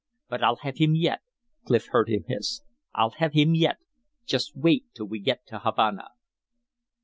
"But 0.29 0.41
I'll 0.43 0.55
have 0.63 0.77
him 0.77 0.95
yet!" 0.95 1.21
Clif 1.65 1.85
heard 1.91 2.09
him 2.09 2.23
hiss. 2.27 2.63
"I'll 2.95 3.11
have 3.19 3.33
him 3.33 3.53
yet. 3.53 3.77
Just 4.25 4.55
wait 4.57 4.85
till 4.95 5.05
we 5.05 5.19
get 5.19 5.45
to 5.45 5.59
Havana." 5.59 6.07